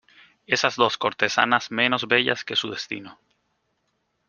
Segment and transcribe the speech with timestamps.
[0.47, 3.19] esas dos cortesanas menos bellas que su destino.